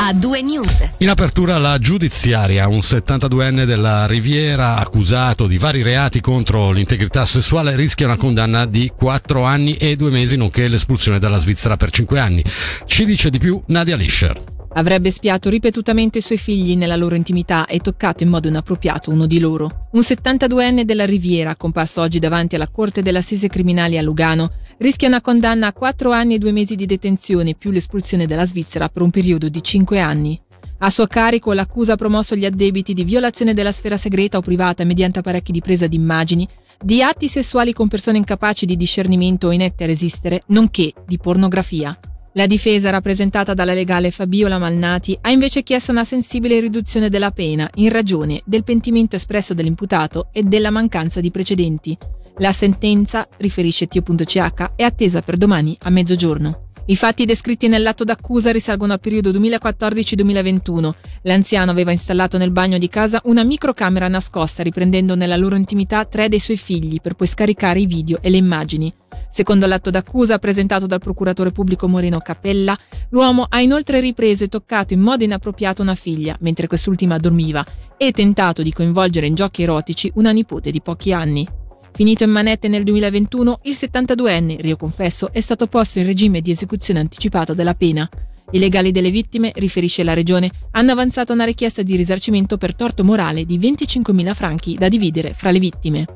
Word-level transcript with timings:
a 0.00 0.12
due 0.12 0.40
news. 0.42 0.88
In 0.98 1.10
apertura 1.10 1.58
la 1.58 1.78
giudiziaria, 1.78 2.68
un 2.68 2.78
72enne 2.78 3.64
della 3.64 4.06
Riviera 4.06 4.76
accusato 4.76 5.46
di 5.46 5.58
vari 5.58 5.82
reati 5.82 6.20
contro 6.20 6.70
l'integrità 6.70 7.26
sessuale 7.26 7.74
rischia 7.74 8.06
una 8.06 8.16
condanna 8.16 8.64
di 8.64 8.92
4 8.96 9.42
anni 9.42 9.74
e 9.74 9.96
2 9.96 10.10
mesi 10.10 10.36
nonché 10.36 10.68
l'espulsione 10.68 11.18
dalla 11.18 11.38
Svizzera 11.38 11.76
per 11.76 11.90
5 11.90 12.20
anni. 12.20 12.44
Ci 12.86 13.04
dice 13.04 13.28
di 13.30 13.38
più 13.38 13.60
Nadia 13.66 13.96
Lischer. 13.96 14.57
Avrebbe 14.78 15.10
spiato 15.10 15.50
ripetutamente 15.50 16.18
i 16.18 16.20
suoi 16.22 16.38
figli 16.38 16.76
nella 16.76 16.94
loro 16.94 17.16
intimità 17.16 17.66
e 17.66 17.80
toccato 17.80 18.22
in 18.22 18.28
modo 18.28 18.46
inappropriato 18.46 19.10
uno 19.10 19.26
di 19.26 19.40
loro. 19.40 19.88
Un 19.90 20.02
72enne 20.02 20.82
della 20.82 21.04
Riviera, 21.04 21.56
comparso 21.56 22.00
oggi 22.00 22.20
davanti 22.20 22.54
alla 22.54 22.68
Corte 22.68 23.02
dell'Assise 23.02 23.48
Criminali 23.48 23.98
a 23.98 24.02
Lugano, 24.02 24.52
rischia 24.78 25.08
una 25.08 25.20
condanna 25.20 25.66
a 25.66 25.72
4 25.72 26.12
anni 26.12 26.36
e 26.36 26.38
2 26.38 26.52
mesi 26.52 26.76
di 26.76 26.86
detenzione 26.86 27.56
più 27.56 27.72
l'espulsione 27.72 28.28
dalla 28.28 28.46
Svizzera 28.46 28.88
per 28.88 29.02
un 29.02 29.10
periodo 29.10 29.48
di 29.48 29.60
5 29.60 29.98
anni. 29.98 30.40
A 30.78 30.90
suo 30.90 31.08
carico 31.08 31.52
l'accusa 31.52 31.94
ha 31.94 31.96
promosso 31.96 32.36
gli 32.36 32.44
addebiti 32.44 32.94
di 32.94 33.02
violazione 33.02 33.54
della 33.54 33.72
sfera 33.72 33.96
segreta 33.96 34.38
o 34.38 34.42
privata 34.42 34.84
mediante 34.84 35.18
apparecchi 35.18 35.50
di 35.50 35.60
presa 35.60 35.88
di 35.88 35.96
immagini, 35.96 36.48
di 36.80 37.02
atti 37.02 37.26
sessuali 37.26 37.72
con 37.72 37.88
persone 37.88 38.18
incapaci 38.18 38.64
di 38.64 38.76
discernimento 38.76 39.48
o 39.48 39.50
inette 39.50 39.82
a 39.82 39.86
resistere, 39.88 40.44
nonché 40.46 40.92
di 41.04 41.18
pornografia. 41.18 41.98
La 42.32 42.46
difesa, 42.46 42.90
rappresentata 42.90 43.54
dalla 43.54 43.72
legale 43.72 44.10
Fabiola 44.10 44.58
Malnati, 44.58 45.16
ha 45.22 45.30
invece 45.30 45.62
chiesto 45.62 45.92
una 45.92 46.04
sensibile 46.04 46.60
riduzione 46.60 47.08
della 47.08 47.30
pena 47.30 47.68
in 47.76 47.88
ragione 47.88 48.42
del 48.44 48.64
pentimento 48.64 49.16
espresso 49.16 49.54
dell'imputato 49.54 50.28
e 50.32 50.42
della 50.42 50.70
mancanza 50.70 51.20
di 51.20 51.30
precedenti. 51.30 51.96
La 52.36 52.52
sentenza, 52.52 53.26
riferisce 53.38 53.86
Tio.ch, 53.86 54.72
è 54.76 54.82
attesa 54.82 55.22
per 55.22 55.36
domani 55.36 55.76
a 55.80 55.90
mezzogiorno. 55.90 56.66
I 56.90 56.96
fatti 56.96 57.24
descritti 57.24 57.68
nell'atto 57.68 58.04
d'accusa 58.04 58.50
risalgono 58.50 58.92
al 58.94 59.00
periodo 59.00 59.30
2014-2021. 59.30 60.90
L'anziano 61.22 61.70
aveva 61.70 61.92
installato 61.92 62.38
nel 62.38 62.50
bagno 62.50 62.78
di 62.78 62.88
casa 62.88 63.20
una 63.24 63.42
microcamera 63.42 64.08
nascosta 64.08 64.62
riprendendo 64.62 65.14
nella 65.14 65.36
loro 65.36 65.56
intimità 65.56 66.04
tre 66.06 66.28
dei 66.28 66.38
suoi 66.38 66.56
figli 66.56 67.00
per 67.00 67.14
poi 67.14 67.26
scaricare 67.26 67.80
i 67.80 67.86
video 67.86 68.18
e 68.22 68.30
le 68.30 68.38
immagini. 68.38 68.90
Secondo 69.38 69.66
l'atto 69.66 69.90
d'accusa 69.90 70.40
presentato 70.40 70.86
dal 70.86 70.98
procuratore 70.98 71.52
pubblico 71.52 71.86
Moreno 71.86 72.18
Cappella, 72.18 72.76
l'uomo 73.10 73.46
ha 73.48 73.60
inoltre 73.60 74.00
ripreso 74.00 74.42
e 74.42 74.48
toccato 74.48 74.94
in 74.94 75.00
modo 75.00 75.22
inappropriato 75.22 75.80
una 75.80 75.94
figlia, 75.94 76.36
mentre 76.40 76.66
quest'ultima 76.66 77.18
dormiva, 77.18 77.64
e 77.96 78.10
tentato 78.10 78.62
di 78.62 78.72
coinvolgere 78.72 79.28
in 79.28 79.36
giochi 79.36 79.62
erotici 79.62 80.10
una 80.16 80.32
nipote 80.32 80.72
di 80.72 80.82
pochi 80.82 81.12
anni. 81.12 81.46
Finito 81.92 82.24
in 82.24 82.30
manette 82.30 82.66
nel 82.66 82.82
2021, 82.82 83.60
il 83.62 83.76
72enne, 83.78 84.56
Rio 84.58 84.74
Confesso, 84.76 85.32
è 85.32 85.40
stato 85.40 85.68
posto 85.68 86.00
in 86.00 86.06
regime 86.06 86.40
di 86.40 86.50
esecuzione 86.50 86.98
anticipata 86.98 87.54
della 87.54 87.74
pena. 87.74 88.10
I 88.50 88.58
legali 88.58 88.92
delle 88.92 89.10
vittime, 89.10 89.52
riferisce 89.56 90.02
la 90.02 90.14
regione, 90.14 90.50
hanno 90.70 90.92
avanzato 90.92 91.34
una 91.34 91.44
richiesta 91.44 91.82
di 91.82 91.96
risarcimento 91.96 92.56
per 92.56 92.74
torto 92.74 93.04
morale 93.04 93.44
di 93.44 93.58
25.000 93.58 94.34
franchi 94.34 94.74
da 94.74 94.88
dividere 94.88 95.34
fra 95.36 95.50
le 95.50 95.58
vittime. 95.58 96.06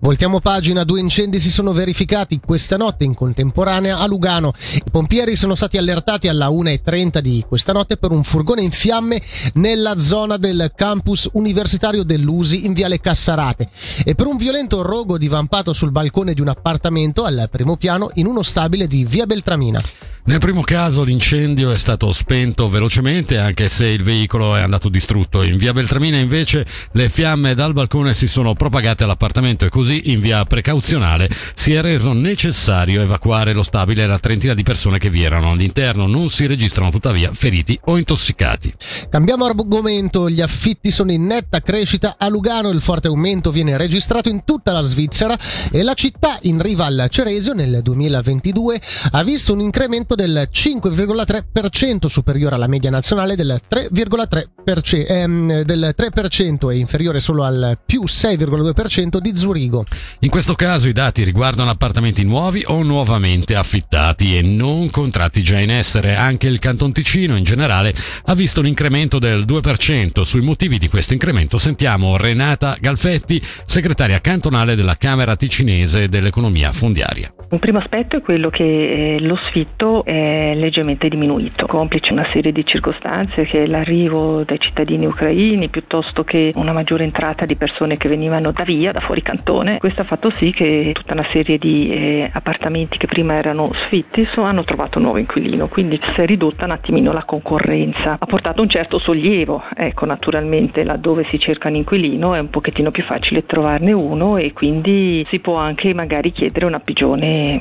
Voltiamo 0.00 0.40
pagina, 0.40 0.82
due 0.82 0.98
incendi 0.98 1.38
si 1.38 1.50
sono 1.50 1.72
verificati 1.72 2.40
questa 2.44 2.76
notte 2.76 3.04
in 3.04 3.14
contemporanea 3.14 3.98
a 3.98 4.06
Lugano. 4.06 4.52
I 4.74 4.90
pompieri 4.90 5.36
sono 5.36 5.54
stati 5.54 5.78
allertati 5.78 6.26
alla 6.26 6.48
1.30 6.48 7.20
di 7.20 7.44
questa 7.46 7.72
notte 7.72 7.96
per 7.96 8.10
un 8.10 8.24
furgone 8.24 8.62
in 8.62 8.72
fiamme 8.72 9.22
nella 9.54 9.96
zona 9.98 10.38
del 10.38 10.72
campus 10.74 11.30
universitario 11.34 12.02
dell'Usi 12.02 12.66
in 12.66 12.72
Viale 12.72 12.98
Cassarate 12.98 13.68
e 14.04 14.16
per 14.16 14.26
un 14.26 14.36
violento 14.36 14.82
rogo 14.82 15.18
divampato 15.18 15.72
sul 15.72 15.92
balcone 15.92 16.34
di 16.34 16.40
un 16.40 16.48
appartamento 16.48 17.24
al 17.24 17.48
primo 17.48 17.76
piano 17.76 18.10
in 18.14 18.26
uno 18.26 18.42
stabile 18.42 18.88
di 18.88 19.04
Via 19.04 19.24
Beltramina. 19.24 19.80
Nel 20.26 20.40
primo 20.40 20.62
caso 20.62 21.04
l'incendio 21.04 21.70
è 21.70 21.78
stato 21.78 22.10
spento 22.10 22.68
velocemente 22.68 23.38
anche 23.38 23.68
se 23.68 23.86
il 23.86 24.02
veicolo 24.02 24.56
è 24.56 24.60
andato 24.60 24.88
distrutto. 24.88 25.44
In 25.44 25.56
via 25.56 25.72
Beltramina 25.72 26.16
invece 26.16 26.66
le 26.92 27.08
fiamme 27.08 27.54
dal 27.54 27.72
balcone 27.72 28.12
si 28.12 28.26
sono 28.26 28.52
propagate 28.54 29.04
all'appartamento 29.04 29.64
e 29.64 29.68
così 29.68 30.10
in 30.10 30.20
via 30.20 30.44
precauzionale 30.44 31.30
si 31.54 31.74
è 31.74 31.80
reso 31.80 32.12
necessario 32.12 33.02
evacuare 33.02 33.52
lo 33.52 33.62
stabile 33.62 34.02
e 34.02 34.06
la 34.08 34.18
trentina 34.18 34.52
di 34.52 34.64
persone 34.64 34.98
che 34.98 35.10
vi 35.10 35.22
erano 35.22 35.52
all'interno. 35.52 36.08
Non 36.08 36.28
si 36.28 36.46
registrano 36.46 36.90
tuttavia 36.90 37.30
feriti 37.32 37.78
o 37.84 37.96
intossicati. 37.96 38.74
Cambiamo 39.08 39.44
argomento, 39.44 40.28
gli 40.28 40.40
affitti 40.40 40.90
sono 40.90 41.12
in 41.12 41.24
netta 41.24 41.60
crescita 41.60 42.16
a 42.18 42.28
Lugano, 42.28 42.70
il 42.70 42.80
forte 42.80 43.06
aumento 43.06 43.52
viene 43.52 43.76
registrato 43.76 44.28
in 44.28 44.42
tutta 44.44 44.72
la 44.72 44.82
Svizzera 44.82 45.38
e 45.70 45.84
la 45.84 45.94
città 45.94 46.40
in 46.42 46.60
riva 46.60 46.86
al 46.86 47.06
Ceresio 47.10 47.52
nel 47.52 47.78
2022 47.80 48.80
ha 49.12 49.22
visto 49.22 49.52
un 49.52 49.60
incremento 49.60 50.14
del 50.16 50.48
5,3% 50.52 52.06
superiore 52.06 52.56
alla 52.56 52.66
media 52.66 52.90
nazionale 52.90 53.36
del 53.36 53.60
3,3%, 53.68 55.06
ehm, 55.06 55.62
del 55.62 55.94
3% 55.96 56.72
e 56.72 56.76
inferiore 56.76 57.20
solo 57.20 57.44
al 57.44 57.78
più 57.86 58.02
6,2% 58.02 59.18
di 59.18 59.36
Zurigo. 59.36 59.84
In 60.20 60.30
questo 60.30 60.56
caso 60.56 60.88
i 60.88 60.92
dati 60.92 61.22
riguardano 61.22 61.70
appartamenti 61.70 62.24
nuovi 62.24 62.64
o 62.66 62.82
nuovamente 62.82 63.54
affittati 63.54 64.36
e 64.36 64.42
non 64.42 64.90
contratti 64.90 65.42
già 65.44 65.60
in 65.60 65.70
essere. 65.70 66.16
Anche 66.16 66.48
il 66.48 66.58
Canton 66.58 66.92
Ticino 66.92 67.36
in 67.36 67.44
generale 67.44 67.94
ha 68.24 68.34
visto 68.34 68.58
un 68.58 68.66
incremento 68.66 69.20
del 69.20 69.44
2%. 69.44 70.22
Sui 70.22 70.40
motivi 70.40 70.78
di 70.78 70.88
questo 70.88 71.12
incremento 71.12 71.58
sentiamo 71.58 72.16
Renata 72.16 72.76
Galfetti, 72.80 73.40
segretaria 73.66 74.20
cantonale 74.20 74.74
della 74.74 74.96
Camera 74.96 75.36
Ticinese 75.36 76.08
dell'Economia 76.08 76.72
Fondiaria. 76.72 77.32
Un 77.48 77.60
primo 77.60 77.78
aspetto 77.78 78.16
è 78.16 78.22
quello 78.22 78.50
che 78.50 78.64
eh, 78.64 79.20
lo 79.20 79.36
sfitto 79.36 80.04
è 80.04 80.52
leggermente 80.56 81.08
diminuito, 81.08 81.66
complice 81.66 82.12
una 82.12 82.26
serie 82.32 82.50
di 82.50 82.66
circostanze 82.66 83.44
che 83.44 83.68
l'arrivo 83.68 84.42
dei 84.42 84.58
cittadini 84.58 85.06
ucraini 85.06 85.68
piuttosto 85.68 86.24
che 86.24 86.50
una 86.56 86.72
maggiore 86.72 87.04
entrata 87.04 87.44
di 87.44 87.54
persone 87.54 87.96
che 87.96 88.08
venivano 88.08 88.50
da 88.50 88.64
via, 88.64 88.90
da 88.90 88.98
fuori 88.98 89.22
cantone. 89.22 89.78
Questo 89.78 90.00
ha 90.00 90.04
fatto 90.04 90.32
sì 90.32 90.50
che 90.50 90.90
tutta 90.92 91.12
una 91.12 91.26
serie 91.28 91.56
di 91.56 91.88
eh, 91.88 92.30
appartamenti 92.32 92.98
che 92.98 93.06
prima 93.06 93.34
erano 93.34 93.70
sfitti 93.86 94.28
hanno 94.34 94.64
trovato 94.64 94.98
un 94.98 95.04
nuovo 95.04 95.18
inquilino, 95.18 95.68
quindi 95.68 96.00
si 96.02 96.20
è 96.20 96.26
ridotta 96.26 96.64
un 96.64 96.72
attimino 96.72 97.12
la 97.12 97.24
concorrenza. 97.24 98.16
Ha 98.18 98.26
portato 98.26 98.60
un 98.60 98.68
certo 98.68 98.98
sollievo, 98.98 99.62
ecco 99.76 100.04
naturalmente 100.04 100.82
laddove 100.82 101.24
si 101.24 101.38
cerca 101.38 101.68
un 101.68 101.76
inquilino 101.76 102.34
è 102.34 102.40
un 102.40 102.50
pochettino 102.50 102.90
più 102.90 103.04
facile 103.04 103.46
trovarne 103.46 103.92
uno 103.92 104.36
e 104.36 104.52
quindi 104.52 105.24
si 105.28 105.38
può 105.38 105.54
anche 105.54 105.94
magari 105.94 106.32
chiedere 106.32 106.66
una 106.66 106.80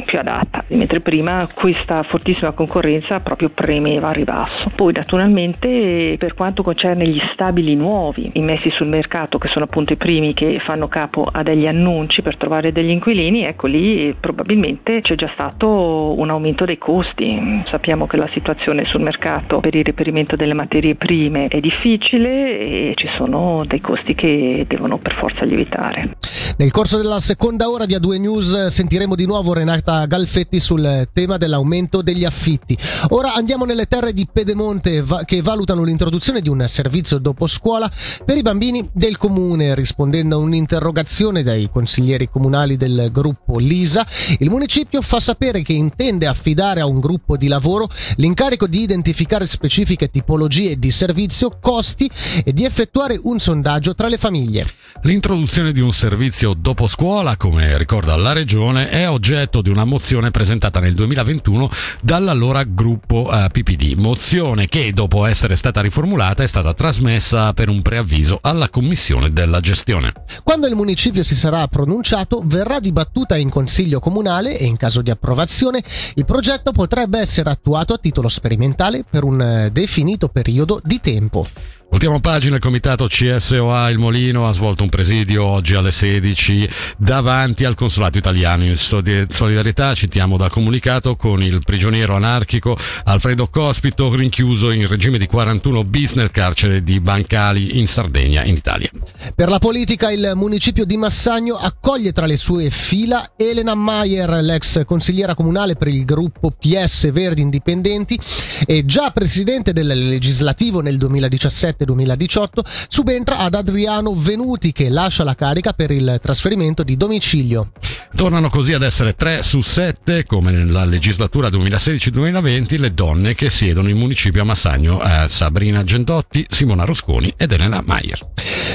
più 0.05 0.19
adatta, 0.19 0.63
mentre 0.69 0.99
prima 0.99 1.47
questa 1.53 2.03
fortissima 2.03 2.51
concorrenza 2.51 3.19
proprio 3.19 3.49
premeva 3.49 4.09
a 4.09 4.11
ribasso. 4.11 4.71
Poi 4.75 4.93
naturalmente 4.93 6.15
per 6.17 6.33
quanto 6.33 6.63
concerne 6.63 7.07
gli 7.07 7.19
stabili 7.33 7.75
nuovi 7.75 8.29
immessi 8.33 8.69
sul 8.71 8.89
mercato, 8.89 9.37
che 9.37 9.47
sono 9.49 9.65
appunto 9.65 9.93
i 9.93 9.97
primi 9.97 10.33
che 10.33 10.59
fanno 10.59 10.87
capo 10.87 11.27
a 11.29 11.43
degli 11.43 11.67
annunci 11.67 12.21
per 12.21 12.37
trovare 12.37 12.71
degli 12.71 12.89
inquilini, 12.89 13.43
ecco 13.43 13.67
lì 13.67 14.13
probabilmente 14.19 15.01
c'è 15.01 15.15
già 15.15 15.29
stato 15.33 16.19
un 16.19 16.29
aumento 16.29 16.65
dei 16.65 16.77
costi. 16.77 17.63
Sappiamo 17.69 18.07
che 18.07 18.17
la 18.17 18.29
situazione 18.33 18.83
sul 18.83 19.01
mercato 19.01 19.59
per 19.59 19.75
il 19.75 19.83
reperimento 19.83 20.35
delle 20.35 20.53
materie 20.53 20.95
prime 20.95 21.47
è 21.47 21.59
difficile 21.59 22.59
e 22.59 22.91
ci 22.95 23.07
sono 23.15 23.63
dei 23.65 23.81
costi 23.81 24.15
che 24.15 24.65
devono 24.67 24.97
per 24.97 25.13
forza 25.15 25.45
lievitare. 25.45 26.15
Nel 26.57 26.71
corso 26.71 26.97
della 26.97 27.19
seconda 27.19 27.69
ora 27.69 27.85
di 27.85 27.95
A2 27.95 28.19
News 28.19 28.67
sentiremo 28.67 29.15
di 29.15 29.25
nuovo 29.25 29.51
Renata 29.51 30.05
Galfetti 30.05 30.59
sul 30.59 31.09
tema 31.11 31.37
dell'aumento 31.37 32.01
degli 32.01 32.23
affitti. 32.23 32.77
Ora 33.09 33.33
andiamo 33.33 33.65
nelle 33.65 33.87
terre 33.87 34.13
di 34.13 34.27
Pedemonte 34.31 35.03
che 35.25 35.41
valutano 35.41 35.83
l'introduzione 35.83 36.41
di 36.41 36.47
un 36.47 36.63
servizio 36.67 37.17
dopo 37.17 37.47
scuola 37.47 37.91
per 38.23 38.37
i 38.37 38.41
bambini 38.41 38.87
del 38.93 39.17
comune. 39.17 39.75
Rispondendo 39.75 40.35
a 40.35 40.39
un'interrogazione 40.39 41.43
dai 41.43 41.69
consiglieri 41.69 42.29
comunali 42.29 42.77
del 42.77 43.09
gruppo 43.11 43.57
Lisa, 43.57 44.05
il 44.39 44.49
municipio 44.49 45.01
fa 45.01 45.19
sapere 45.19 45.61
che 45.61 45.73
intende 45.73 46.27
affidare 46.27 46.79
a 46.79 46.85
un 46.85 46.99
gruppo 46.99 47.35
di 47.35 47.47
lavoro 47.47 47.89
l'incarico 48.17 48.67
di 48.67 48.81
identificare 48.81 49.45
specifiche 49.45 50.09
tipologie 50.09 50.77
di 50.77 50.91
servizio, 50.91 51.57
costi 51.59 52.09
e 52.43 52.53
di 52.53 52.63
effettuare 52.63 53.19
un 53.21 53.39
sondaggio 53.39 53.95
tra 53.95 54.07
le 54.07 54.17
famiglie. 54.17 54.67
L'introduzione 55.01 55.71
di 55.71 55.81
un 55.81 55.91
servizio 55.91 56.34
dopo 56.43 56.87
scuola, 56.87 57.37
come 57.37 57.77
ricorda 57.77 58.15
la 58.17 58.33
regione, 58.33 58.89
è 58.89 59.09
oggetto 59.09 59.61
di 59.61 59.69
una 59.69 59.85
mozione 59.85 60.31
presentata 60.31 60.81
nel 60.81 60.93
2021 60.93 61.69
dall'allora 62.01 62.63
gruppo 62.63 63.29
eh, 63.31 63.47
PPD. 63.49 63.93
Mozione 63.93 64.67
che, 64.67 64.91
dopo 64.91 65.25
essere 65.25 65.55
stata 65.55 65.79
riformulata, 65.79 66.43
è 66.43 66.47
stata 66.47 66.73
trasmessa 66.73 67.53
per 67.53 67.69
un 67.69 67.81
preavviso 67.81 68.39
alla 68.41 68.69
commissione 68.69 69.31
della 69.31 69.61
gestione. 69.61 70.11
Quando 70.43 70.67
il 70.67 70.75
municipio 70.75 71.23
si 71.23 71.35
sarà 71.35 71.65
pronunciato, 71.67 72.41
verrà 72.43 72.79
dibattuta 72.79 73.37
in 73.37 73.49
consiglio 73.49 73.99
comunale 73.99 74.57
e 74.57 74.65
in 74.65 74.75
caso 74.75 75.01
di 75.01 75.11
approvazione, 75.11 75.81
il 76.15 76.25
progetto 76.25 76.73
potrebbe 76.73 77.19
essere 77.19 77.49
attuato 77.49 77.93
a 77.93 77.97
titolo 77.97 78.27
sperimentale 78.27 79.05
per 79.09 79.23
un 79.23 79.69
definito 79.71 80.27
periodo 80.27 80.81
di 80.83 80.99
tempo. 80.99 81.47
Ultima 81.91 82.19
pagina, 82.19 82.55
il 82.55 82.61
comitato 82.61 83.07
CSOA 83.07 83.89
Il 83.89 83.99
Molino 83.99 84.49
ha 84.49 84.51
svolto 84.51 84.83
un 84.83 84.89
presidio 84.89 85.45
oggi 85.45 85.75
alle 85.75 85.91
16 85.91 86.67
davanti 86.97 87.63
al 87.63 87.75
consolato 87.75 88.17
italiano 88.17 88.63
in 88.65 88.75
solidarietà, 88.75 89.93
citiamo 89.93 90.35
dal 90.35 90.51
comunicato, 90.51 91.15
con 91.15 91.41
il 91.41 91.61
prigioniero 91.63 92.15
anarchico 92.15 92.77
Alfredo 93.05 93.47
Cospito 93.47 94.13
rinchiuso 94.13 94.71
in 94.71 94.87
regime 94.87 95.17
di 95.17 95.27
41 95.27 95.83
bis 95.85 96.13
nel 96.13 96.31
carcere 96.31 96.83
di 96.83 96.99
Bancali 96.99 97.79
in 97.79 97.87
Sardegna, 97.87 98.43
in 98.43 98.55
Italia. 98.55 98.89
Per 99.33 99.47
la 99.47 99.59
politica 99.59 100.11
il 100.11 100.33
municipio 100.35 100.83
di 100.83 100.97
Massagno 100.97 101.55
accoglie 101.55 102.11
tra 102.11 102.25
le 102.25 102.35
sue 102.35 102.71
fila 102.71 103.31
Elena 103.37 103.75
Mayer, 103.75 104.29
l'ex 104.41 104.83
consigliera 104.83 105.33
comunale 105.33 105.75
per 105.75 105.87
il 105.87 106.03
gruppo 106.03 106.49
PS 106.51 107.11
Verdi 107.11 107.41
Indipendenti 107.41 108.19
e 108.65 108.85
già 108.85 109.11
presidente 109.11 109.71
del 109.71 109.87
legislativo 109.87 110.81
nel 110.81 110.97
2017 110.97 111.84
2018, 111.85 112.63
subentra 112.87 113.37
ad 113.37 113.53
Adriano 113.53 114.13
Venuti 114.13 114.71
che 114.71 114.89
lascia 114.89 115.23
la 115.23 115.35
carica 115.35 115.73
per 115.73 115.91
il 115.91 116.19
trasferimento 116.21 116.83
di 116.83 116.97
domicilio. 116.97 117.71
Tornano 118.15 118.49
così 118.49 118.73
ad 118.73 118.83
essere 118.83 119.15
3 119.15 119.41
su 119.41 119.61
7, 119.61 120.25
come 120.25 120.51
nella 120.51 120.85
legislatura 120.85 121.49
2016-2020, 121.49 122.79
le 122.79 122.93
donne 122.93 123.35
che 123.35 123.49
siedono 123.49 123.89
in 123.89 123.97
municipio 123.97 124.41
a 124.41 124.45
Massagno, 124.45 125.01
eh, 125.01 125.27
Sabrina 125.27 125.83
Gendotti, 125.83 126.45
Simona 126.47 126.83
Rosconi 126.85 127.33
ed 127.37 127.51
Elena 127.51 127.81
Maier. 127.85 128.27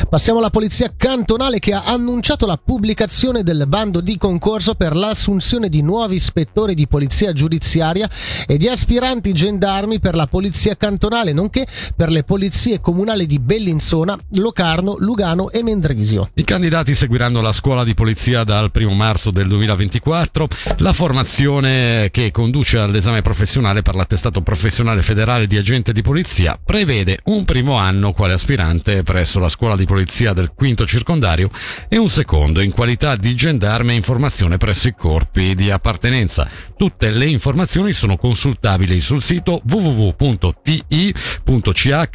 Passiamo 0.09 0.39
alla 0.39 0.51
polizia 0.51 0.93
cantonale 0.97 1.59
che 1.59 1.73
ha 1.73 1.85
annunciato 1.85 2.47
la 2.47 2.59
pubblicazione 2.63 3.43
del 3.43 3.65
bando 3.69 4.01
di 4.01 4.19
concorso 4.19 4.75
per 4.75 4.97
l'assunzione 4.97 5.69
di 5.69 5.83
nuovi 5.83 6.17
ispettori 6.17 6.75
di 6.75 6.89
polizia 6.89 7.33
giudiziaria 7.33 8.09
e 8.47 8.57
di 8.57 8.69
aspiranti 8.69 9.33
gendarmi 9.33 10.01
per 10.01 10.15
la 10.15 10.27
polizia 10.27 10.77
cantonale, 10.77 11.33
nonché 11.33 11.67
per 11.95 12.11
le 12.11 12.25
polizie 12.25 12.81
comunali 12.81 12.90
di 13.27 13.39
Bellinzona, 13.39 14.19
Locarno, 14.33 14.97
Lugano 14.99 15.51
e 15.51 15.63
Mendrisio. 15.63 16.31
I 16.35 16.45
candidati 16.45 16.95
seguiranno 16.95 17.41
la 17.41 17.53
scuola 17.53 17.85
di 17.85 17.95
polizia 17.95 18.45
dal 18.45 18.71
1 18.75 18.91
marzo 18.93 19.31
del 19.31 19.47
2024, 19.49 20.49
la 20.79 20.93
formazione 20.93 22.09
che 22.11 22.31
conduce 22.31 22.79
all'esame 22.79 23.23
professionale 23.23 23.83
per 23.83 23.95
l'attestato 23.95 24.41
professionale 24.43 25.03
federale 25.03 25.47
di 25.47 25.57
agente 25.57 25.93
di 25.93 26.03
polizia 26.03 26.59
prevede 26.63 27.21
un 27.27 27.45
primo 27.45 27.77
anno 27.77 28.13
quale 28.13 28.33
aspirante 28.33 29.03
presso 29.03 29.39
la 29.39 29.49
scuola 29.49 29.77
di 29.77 29.87
polizia 29.87 30.33
del 30.33 30.53
quinto 30.55 30.87
circondario 30.87 31.49
e 31.89 31.97
un 31.97 32.09
secondo 32.09 32.61
in 32.61 32.73
qualità 32.73 33.17
di 33.17 33.35
gendarme 33.35 33.95
in 33.95 34.03
formazione 34.03 34.59
presso 34.59 34.89
i 34.89 34.95
corpi 34.97 35.55
di 35.55 35.71
appartenenza. 35.71 36.49
Tutte 36.77 37.11
le 37.11 37.27
informazioni 37.27 37.93
sono 37.93 38.17
consultabili 38.17 39.01
sul 39.01 39.23
sito 39.23 39.63
www.ti.ch 39.65 41.19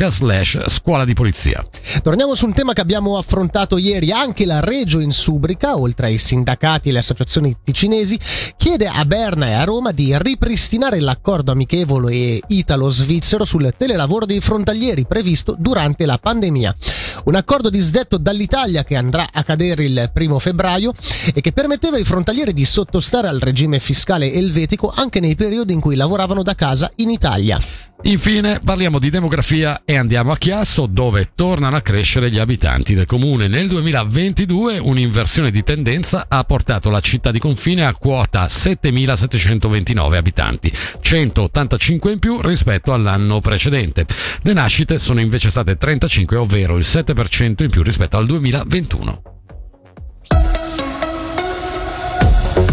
slash 0.07 0.64
scuola 0.67 1.05
di 1.05 1.13
polizia. 1.13 1.65
Torniamo 2.01 2.35
su 2.35 2.45
un 2.45 2.53
tema 2.53 2.73
che 2.73 2.81
abbiamo 2.81 3.17
affrontato 3.17 3.77
ieri. 3.77 4.11
Anche 4.11 4.45
la 4.45 4.59
Regio 4.59 4.99
in 4.99 5.11
Subrica, 5.11 5.77
oltre 5.77 6.07
ai 6.07 6.17
sindacati 6.17 6.89
e 6.89 6.91
le 6.91 6.99
associazioni 6.99 7.55
ticinesi, 7.63 8.19
chiede 8.57 8.87
a 8.87 9.05
Berna 9.05 9.47
e 9.47 9.53
a 9.53 9.63
Roma 9.63 9.91
di 9.91 10.15
ripristinare 10.17 10.99
l'accordo 10.99 11.51
amichevole 11.51 12.11
e 12.11 12.41
italo-svizzero 12.47 13.45
sul 13.45 13.73
telelavoro 13.77 14.25
dei 14.25 14.41
frontalieri 14.41 15.05
previsto 15.05 15.55
durante 15.57 16.05
la 16.05 16.17
pandemia. 16.17 16.75
Un 17.25 17.35
accordo 17.35 17.69
disdetto 17.69 18.17
dall'Italia 18.17 18.83
che 18.83 18.95
andrà 18.95 19.27
a 19.31 19.43
cadere 19.43 19.85
il 19.85 20.09
primo 20.13 20.37
febbraio 20.39 20.93
e 21.33 21.41
che 21.41 21.51
permetteva 21.53 21.97
ai 21.97 22.03
frontalieri 22.03 22.53
di 22.53 22.65
sottostare 22.65 23.27
al 23.27 23.39
regime 23.39 23.79
fiscale 23.79 24.31
elvetico 24.31 24.91
anche 24.93 25.19
nei 25.19 25.35
periodi 25.35 25.73
in 25.73 25.79
cui 25.79 25.95
lavoravano 25.95 26.43
da 26.43 26.55
casa 26.55 26.91
in 26.97 27.09
Italia. 27.09 27.59
Infine 28.03 28.59
parliamo 28.63 28.99
di 28.99 29.09
demografia 29.09 29.81
e 29.83 29.97
andiamo 29.97 30.31
a 30.31 30.37
Chiasso 30.37 30.85
dove 30.85 31.31
tornano 31.33 31.75
a 31.75 31.81
crescere 31.81 32.29
gli 32.29 32.37
abitanti 32.37 32.93
del 32.93 33.07
comune. 33.07 33.47
Nel 33.47 33.67
2022 33.67 34.77
un'inversione 34.77 35.49
di 35.49 35.63
tendenza 35.63 36.25
ha 36.27 36.43
portato 36.43 36.89
la 36.89 36.99
città 36.99 37.31
di 37.31 37.39
confine 37.39 37.85
a 37.85 37.95
quota 37.95 38.45
7.729 38.45 40.15
abitanti, 40.15 40.71
185 40.99 42.11
in 42.11 42.19
più 42.19 42.41
rispetto 42.41 42.93
all'anno 42.93 43.39
precedente. 43.39 44.05
Le 44.41 44.53
nascite 44.53 44.99
sono 44.99 45.19
invece 45.19 45.49
state 45.49 45.75
35, 45.75 46.37
ovvero 46.37 46.77
il 46.77 46.85
7% 46.85 47.63
in 47.63 47.69
più 47.69 47.81
rispetto 47.81 48.17
al 48.17 48.27
2021. 48.27 49.21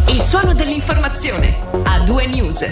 Il 0.09 0.21
suono 0.21 0.53
dell'informazione 0.53 1.57
a 1.85 2.01
due 2.01 2.27
news. 2.27 2.71